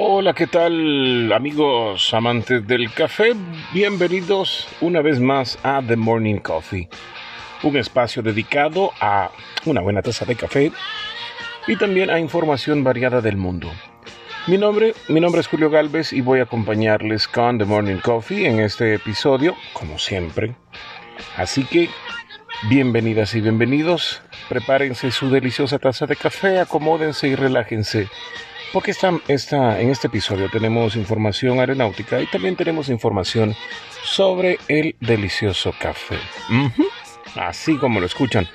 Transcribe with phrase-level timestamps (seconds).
[0.00, 3.34] Hola, ¿qué tal amigos amantes del café?
[3.74, 6.88] Bienvenidos una vez más a The Morning Coffee,
[7.64, 9.32] un espacio dedicado a
[9.66, 10.70] una buena taza de café
[11.66, 13.72] y también a información variada del mundo.
[14.46, 18.46] Mi nombre, mi nombre es Julio Galvez y voy a acompañarles con The Morning Coffee
[18.46, 20.54] en este episodio, como siempre.
[21.36, 21.90] Así que,
[22.68, 24.22] bienvenidas y bienvenidos.
[24.48, 28.08] Prepárense su deliciosa taza de café, acomódense y relájense
[28.72, 33.54] porque esta, esta, en este episodio tenemos información aeronáutica y también tenemos información
[34.02, 36.18] sobre el delicioso café.
[37.36, 38.48] Así como lo escuchan.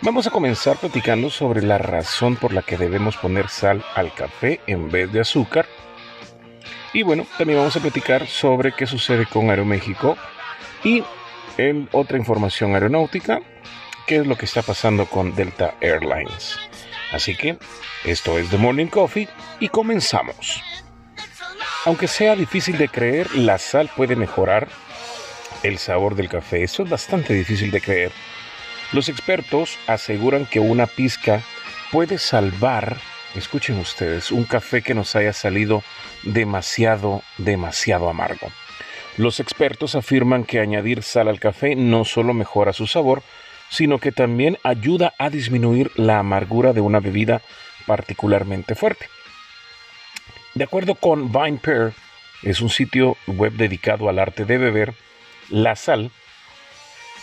[0.00, 4.60] Vamos a comenzar platicando sobre la razón por la que debemos poner sal al café
[4.66, 5.66] en vez de azúcar.
[6.92, 10.16] Y bueno, también vamos a platicar sobre qué sucede con Aeroméxico
[10.84, 11.02] y
[11.58, 13.40] en otra información aeronáutica,
[14.06, 16.67] qué es lo que está pasando con Delta Airlines.
[17.12, 17.58] Así que
[18.04, 19.28] esto es The Morning Coffee
[19.60, 20.62] y comenzamos.
[21.84, 24.68] Aunque sea difícil de creer, la sal puede mejorar
[25.62, 26.62] el sabor del café.
[26.62, 28.12] Eso es bastante difícil de creer.
[28.92, 31.42] Los expertos aseguran que una pizca
[31.90, 32.96] puede salvar,
[33.34, 35.82] escuchen ustedes, un café que nos haya salido
[36.24, 38.48] demasiado, demasiado amargo.
[39.16, 43.22] Los expertos afirman que añadir sal al café no solo mejora su sabor,
[43.70, 47.42] sino que también ayuda a disminuir la amargura de una bebida
[47.86, 49.06] particularmente fuerte.
[50.54, 51.92] De acuerdo con VinePair,
[52.42, 54.94] es un sitio web dedicado al arte de beber,
[55.50, 56.10] la sal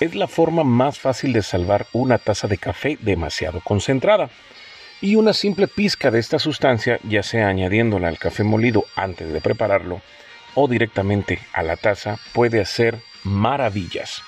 [0.00, 4.30] es la forma más fácil de salvar una taza de café demasiado concentrada.
[5.00, 9.40] Y una simple pizca de esta sustancia, ya sea añadiéndola al café molido antes de
[9.40, 10.00] prepararlo
[10.54, 14.22] o directamente a la taza, puede hacer maravillas.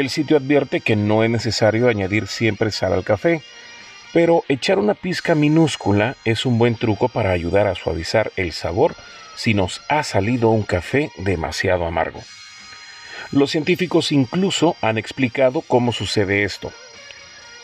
[0.00, 3.42] El sitio advierte que no es necesario añadir siempre sal al café,
[4.14, 8.94] pero echar una pizca minúscula es un buen truco para ayudar a suavizar el sabor
[9.36, 12.22] si nos ha salido un café demasiado amargo.
[13.30, 16.72] Los científicos incluso han explicado cómo sucede esto.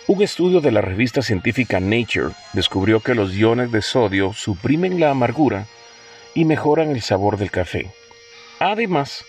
[0.06, 5.08] Un estudio de la revista científica Nature descubrió que los iones de sodio suprimen la
[5.08, 5.64] amargura
[6.34, 7.90] y mejoran el sabor del café.
[8.58, 9.24] Además,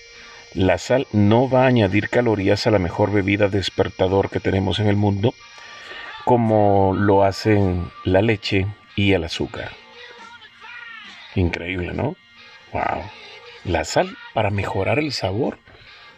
[0.53, 4.88] la sal no va a añadir calorías a la mejor bebida despertador que tenemos en
[4.88, 5.34] el mundo,
[6.25, 9.72] como lo hacen la leche y el azúcar.
[11.36, 12.16] Increíble, ¿no?
[12.74, 13.03] Wow.
[13.66, 15.59] La sal para mejorar el sabor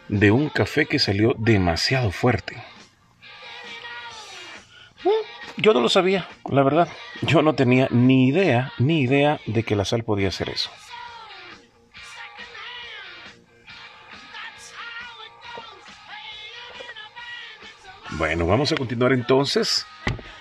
[0.08, 2.56] de un café que salió demasiado fuerte.
[5.56, 6.88] Yo no lo sabía, la verdad.
[7.22, 10.70] Yo no tenía ni idea, ni idea de que la sal podía hacer eso.
[18.20, 19.86] Bueno, vamos a continuar entonces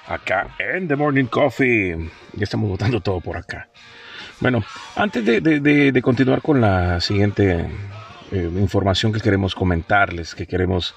[0.05, 1.95] acá en The Morning Coffee.
[2.33, 3.69] Ya estamos botando todo por acá.
[4.41, 4.65] Bueno,
[4.97, 7.69] antes de, continuar con la siguiente
[8.33, 10.93] eh, información que queremos comentarles, que queremos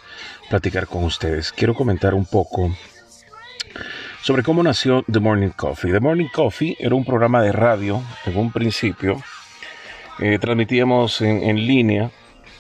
[0.50, 2.76] platicar con ustedes, quiero comentar un poco
[4.20, 5.93] sobre cómo nació The Morning Coffee.
[5.93, 9.22] The Morning Coffee era un programa de radio en un principio.
[10.19, 12.10] Eh, transmitíamos en línea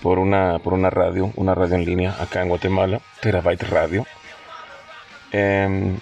[0.02, 4.06] por una, por una radio, una radio en línea acá en Guatemala, Terabyte Radio.
[5.30, 5.96] Em,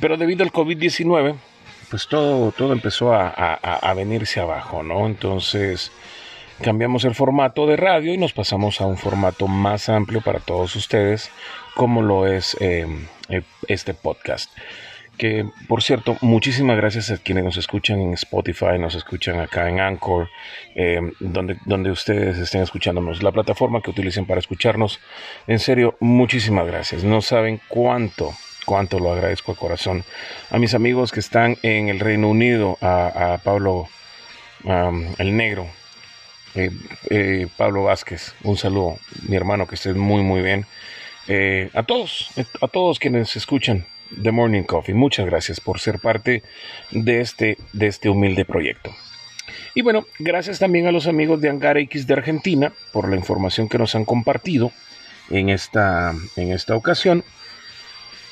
[0.00, 1.36] pero debido al COVID-19,
[1.90, 5.06] pues todo, todo empezó a, a, venirse abajo, ¿no?
[5.06, 5.92] Entonces
[6.62, 10.74] cambiamos el formato de radio y nos pasamos a un formato más amplio para todos
[10.74, 11.30] ustedes,
[11.74, 13.06] como lo es em,
[13.68, 14.50] este podcast
[15.16, 19.80] que por cierto, muchísimas gracias a quienes nos escuchan en Spotify, nos escuchan acá en
[19.80, 20.28] Anchor,
[20.74, 25.00] eh, donde, donde ustedes estén escuchándonos, la plataforma que utilicen para escucharnos.
[25.46, 27.04] En serio, muchísimas gracias.
[27.04, 28.32] No saben cuánto,
[28.64, 30.04] cuánto lo agradezco a corazón.
[30.50, 33.88] A mis amigos que están en el Reino Unido, a, Pablo
[34.64, 35.66] el Negro,
[36.54, 36.70] eh,
[37.10, 38.98] eh, Pablo Vázquez, un saludo,
[39.28, 40.66] mi hermano, que estés muy, muy bien.
[41.74, 42.30] a todos,
[42.60, 43.86] a todos quienes escuchan,
[44.20, 44.94] The Morning Coffee.
[44.94, 46.42] Muchas gracias por ser parte
[46.90, 48.92] de este, de este humilde proyecto.
[49.74, 53.68] Y bueno, gracias también a los amigos de Angar X de Argentina por la información
[53.68, 54.70] que nos han compartido
[55.30, 57.24] en esta, en esta ocasión.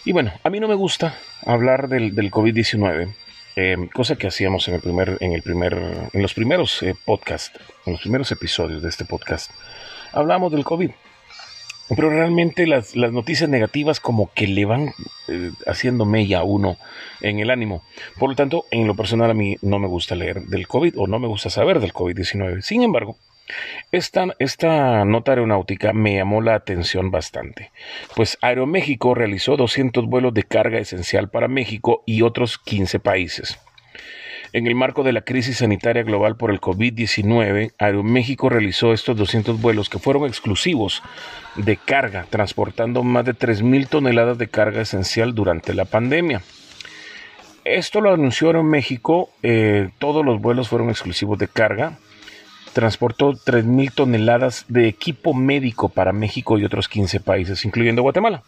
[0.04, 1.16] Y bueno, a mí no me gusta
[1.46, 3.14] hablar del, COVID-19,
[3.56, 5.74] eh, cosa que hacíamos en el primer, en el primer,
[6.12, 9.50] en los primeros eh, podcasts, en los primeros episodios de este podcast.
[10.12, 10.90] Hablamos del COVID
[11.96, 14.92] pero realmente las, noticias negativas como que le van
[15.28, 16.76] eh, haciendo mella a uno
[17.20, 17.82] en el ánimo.
[18.18, 21.06] Por lo tanto, en lo personal a mí no me gusta leer del COVID o
[21.06, 22.62] no me gusta saber del COVID-19.
[22.62, 23.16] Sin embargo,
[23.92, 27.72] esta, esta nota aeronáutica me llamó la atención bastante,
[28.14, 33.58] pues Aeroméxico realizó 200 vuelos de carga esencial para México y otros 15 países.
[34.52, 39.60] En el marco de la crisis sanitaria global por el COVID-19, Aeroméxico realizó estos 200
[39.60, 41.04] vuelos que fueron exclusivos
[41.54, 46.42] de carga, transportando más de 3.000 toneladas de carga esencial durante la pandemia.
[47.64, 51.98] Esto lo anunció Aeroméxico, eh, todos los vuelos fueron exclusivos de carga.
[52.72, 58.42] Transportó 3.000 toneladas de equipo médico para México y otros 15 países, incluyendo Guatemala.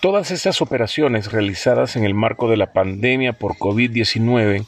[0.00, 4.66] Todas estas operaciones realizadas en el marco de la pandemia por COVID-19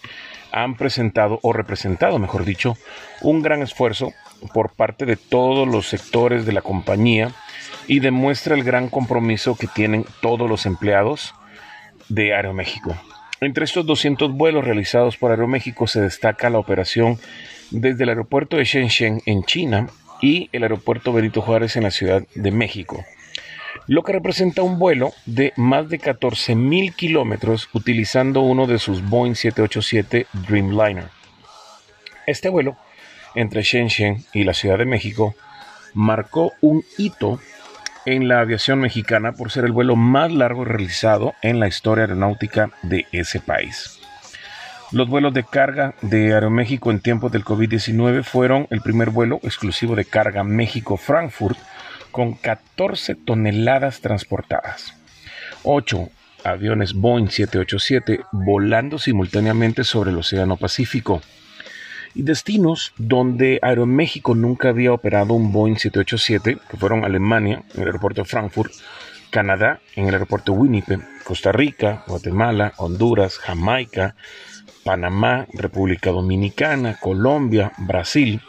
[0.54, 2.76] han presentado, o representado, mejor dicho,
[3.22, 4.12] un gran esfuerzo
[4.52, 7.32] por parte de todos los sectores de la compañía
[7.88, 11.34] y demuestra el gran compromiso que tienen todos los empleados
[12.08, 12.96] de Aeroméxico.
[13.40, 17.18] Entre estos 200 vuelos realizados por Aeroméxico se destaca la operación
[17.70, 19.88] desde el aeropuerto de Shenzhen en China
[20.22, 23.04] y el aeropuerto Benito Juárez en la Ciudad de México,
[23.86, 29.34] lo que representa un vuelo de más de 14.000 kilómetros utilizando uno de sus Boeing
[29.34, 31.08] 787 Dreamliner.
[32.26, 32.76] Este vuelo
[33.34, 35.34] entre Shenzhen y la Ciudad de México
[35.92, 37.40] marcó un hito
[38.06, 42.70] en la aviación mexicana por ser el vuelo más largo realizado en la historia aeronáutica
[42.82, 43.98] de ese país.
[44.92, 49.96] Los vuelos de carga de Aeroméxico en tiempos del COVID-19 fueron el primer vuelo exclusivo
[49.96, 51.58] de carga México-Frankfurt
[52.14, 54.94] con 14 toneladas transportadas.
[55.64, 56.08] 8
[56.44, 61.22] aviones Boeing 787 volando simultáneamente sobre el Océano Pacífico
[62.14, 67.88] y destinos donde Aeroméxico nunca había operado un Boeing 787, que fueron Alemania, en el
[67.88, 68.70] aeropuerto de Frankfurt,
[69.30, 74.14] Canadá, en el aeropuerto de Winnipeg, Costa Rica, Guatemala, Honduras, Jamaica,
[74.84, 78.40] Panamá, República Dominicana, Colombia, Brasil.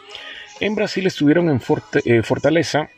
[0.60, 1.60] En Brasil estuvieron en
[2.04, 2.90] eh, Fortaleza,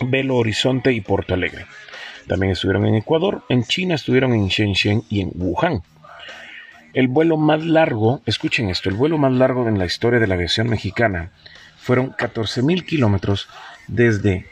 [0.00, 1.66] Belo Horizonte y Porto Alegre.
[2.26, 5.82] También estuvieron en Ecuador, en China estuvieron en Shenzhen y en Wuhan.
[6.94, 10.34] El vuelo más largo, escuchen esto, el vuelo más largo en la historia de la
[10.34, 11.32] aviación mexicana
[11.76, 13.48] fueron 14.000 kilómetros
[13.88, 14.46] desde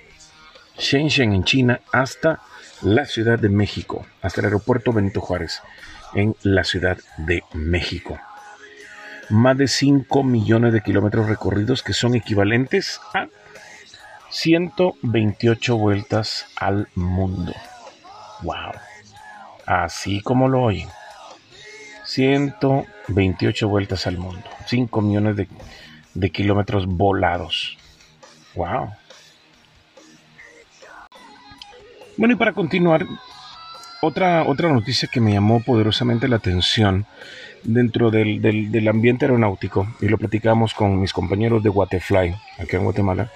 [0.77, 2.41] Shenzhen en China hasta
[2.83, 5.62] la Ciudad de México, hasta el aeropuerto Benito Juárez
[6.15, 8.19] en la Ciudad de México.
[9.31, 13.29] Más de 5 millones de kilómetros recorridos que son equivalentes a
[14.32, 17.52] 128 vueltas al mundo.
[18.43, 18.73] ¡Wow!
[19.67, 20.88] Así como lo oyen.
[22.05, 25.37] 128 vueltas al mundo, 5 millones
[26.14, 27.76] de, kilómetros volados.
[28.55, 28.90] ¡Wow!
[32.17, 33.06] Bueno, y para continuar,
[34.00, 37.06] otra, otra noticia que me llamó poderosamente la atención
[37.62, 42.85] dentro del, del, ambiente aeronáutico, y lo platicamos con mis compañeros de Waterfly, aquí en
[42.85, 43.31] Guatemala,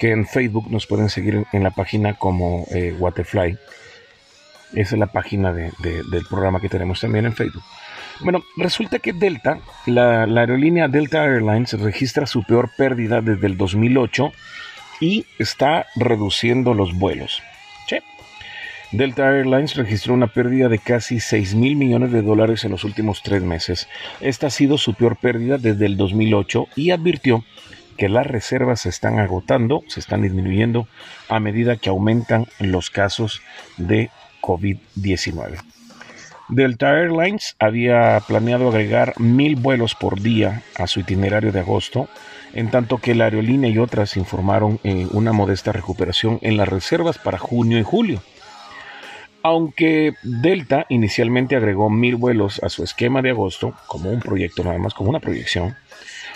[0.00, 3.58] que en Facebook nos pueden seguir en la página como eh, Waterfly.
[4.72, 7.62] Esa es la página del programa que tenemos también en Facebook.
[8.20, 14.32] Bueno, resulta que Delta, la, aerolínea Delta Airlines, registra su peor pérdida desde el 2008
[15.00, 17.42] y está reduciendo los vuelos.
[18.92, 23.22] Delta Airlines registró una pérdida de casi 6 mil millones de dólares en los últimos
[23.22, 23.88] tres meses.
[24.20, 27.44] Esta ha sido su peor pérdida desde el 2008 y advirtió
[28.00, 30.88] que las reservas se están agotando, se están disminuyendo
[31.28, 33.42] a medida que aumentan los casos
[33.76, 34.08] de
[34.40, 35.58] COVID-19.
[36.48, 42.08] Delta Airlines había planeado agregar mil vuelos por día a su itinerario de agosto,
[42.54, 47.18] en tanto que la aerolínea y otras informaron en una modesta recuperación en las reservas
[47.18, 48.22] para junio y julio.
[49.42, 54.78] Aunque Delta inicialmente agregó mil vuelos a su esquema de agosto, como un proyecto nada
[54.78, 55.76] más, como una proyección,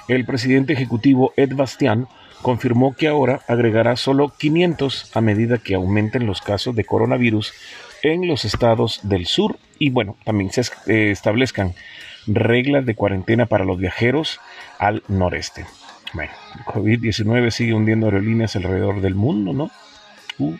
[0.09, 2.09] el presidente ejecutivo Ed Bastian
[2.43, 7.53] confirmó que ahora agregará solo 500 a medida que aumenten los casos de coronavirus
[8.03, 11.75] en los estados del sur y bueno, también se eh, establezcan
[12.27, 14.41] reglas de cuarentena para los viajeros
[14.79, 15.65] al noreste.
[16.13, 16.33] Bueno,
[16.67, 19.71] COVID-19 sigue hundiendo aerolíneas alrededor del mundo, ¿no?
[20.39, 20.55] Uh.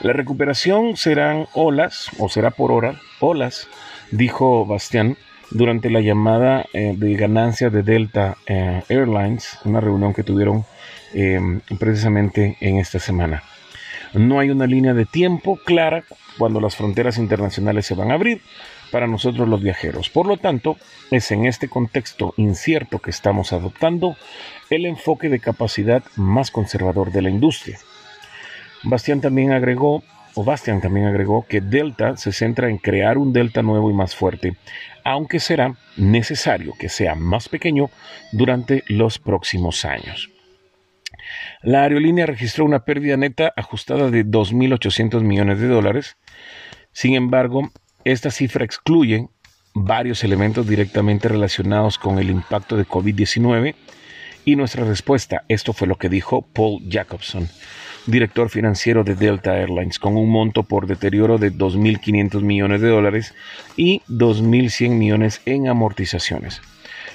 [0.00, 3.68] La recuperación serán olas, o será por hora, olas,
[4.10, 5.16] dijo Bastián
[5.54, 10.64] durante la llamada eh, de ganancia de Delta eh, Airlines, una reunión que tuvieron
[11.78, 13.44] precisamente en esta semana.
[14.14, 16.02] No hay una línea de tiempo clara
[16.38, 18.40] cuando las fronteras internacionales se van a abrir
[18.90, 20.10] para nosotros los viajeros.
[20.10, 20.76] Por lo tanto,
[21.10, 24.16] es en este contexto incierto que estamos adoptando
[24.70, 27.78] el enfoque de capacidad más conservador de la industria.
[28.84, 30.02] Bastian también agregó,
[30.34, 34.14] o Bastian también agregó que Delta se centra en crear un Delta nuevo y más
[34.14, 34.56] fuerte,
[35.04, 37.90] aunque será necesario que sea más pequeño
[38.32, 40.30] durante los próximos años.
[41.62, 46.16] La aerolínea registró una pérdida neta ajustada de 2.800 millones de dólares.
[46.92, 47.70] Sin embargo,
[48.04, 49.28] esta cifra excluye
[49.74, 53.74] varios elementos directamente relacionados con el impacto de COVID-19
[54.44, 55.44] y nuestra respuesta.
[55.48, 57.48] Esto fue lo que dijo Paul Jacobson,
[58.06, 63.34] director financiero de Delta Airlines, con un monto por deterioro de 2.500 millones de dólares
[63.76, 66.60] y 2.100 millones en amortizaciones.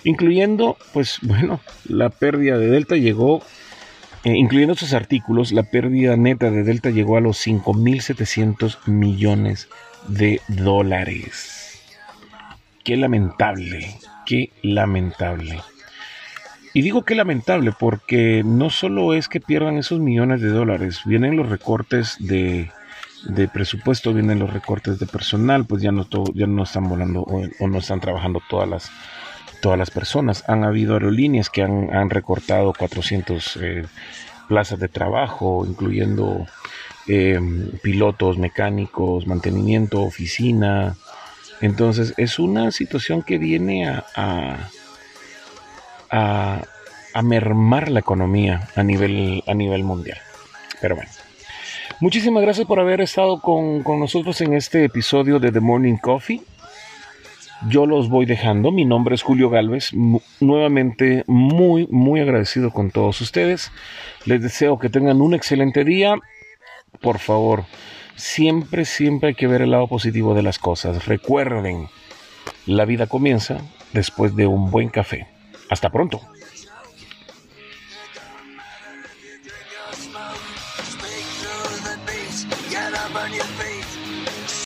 [0.03, 3.41] Incluyendo, pues bueno, la pérdida de Delta llegó,
[4.23, 9.67] eh, incluyendo sus artículos, la pérdida neta de Delta llegó a los 5.700 millones
[10.07, 11.81] de dólares.
[12.83, 13.87] Qué lamentable,
[14.25, 15.59] qué lamentable.
[16.73, 21.35] Y digo que lamentable porque no solo es que pierdan esos millones de dólares, vienen
[21.35, 22.69] los recortes de,
[23.51, 27.77] presupuesto, vienen los recortes de personal, pues ya no, ya no están volando o, no
[27.79, 28.91] están trabajando todas las,
[29.61, 30.43] todas las personas.
[30.47, 33.85] Han habido aerolíneas que han, recortado 400 eh,
[34.47, 36.45] plazas de trabajo, incluyendo
[37.07, 40.95] em, pilotos, mecánicos, mantenimiento, oficina.
[41.61, 44.69] Entonces es una situación que viene a a,
[47.23, 50.17] mermar la economía a nivel, a nivel mundial.
[50.81, 51.11] Pero bueno.
[52.01, 56.41] Muchísimas gracias por haber estado con, nosotros en este episodio de The Morning Coffee.
[57.67, 58.71] Yo los voy dejando.
[58.71, 59.91] Mi nombre es Julio Galvez.
[60.39, 63.73] Nuevamente muy, muy agradecido con todos ustedes.
[64.23, 66.15] Les deseo que tengan un excelente día.
[67.01, 67.65] Por favor,
[68.15, 71.05] siempre, siempre hay que ver el lado positivo de las cosas.
[71.05, 71.89] Recuerden,
[72.65, 73.57] la vida comienza
[73.91, 75.27] después de un buen café.
[75.69, 76.21] Hasta pronto.